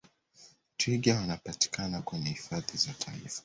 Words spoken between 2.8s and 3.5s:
taifa